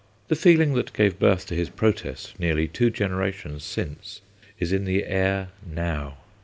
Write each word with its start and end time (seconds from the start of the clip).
The 0.29 0.35
feeling 0.35 0.73
that 0.73 0.93
gave 0.93 1.19
birth 1.19 1.45
to 1.45 1.55
his 1.55 1.69
protest 1.69 2.39
nearly 2.39 2.67
two 2.67 2.89
generations 2.89 3.63
since 3.63 4.21
is 4.59 4.73
in 4.73 4.85
the 4.85 5.03
air 5.05 5.49
now. 5.63 6.17